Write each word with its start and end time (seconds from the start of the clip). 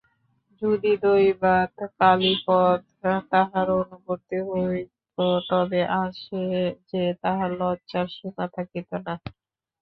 যদি 0.61 0.91
দৈবাৎ 1.01 1.73
কালীপদ 1.97 2.79
তাহার 3.31 3.67
অনুবর্তী 3.75 4.39
হইত 4.47 5.17
তবে 5.49 5.81
আজ 5.99 6.15
যে 6.89 7.03
তাহার 7.23 7.49
লজ্জার 7.61 8.07
সীমা 8.15 8.45
থাকিত 8.55 8.89
না। 9.05 9.13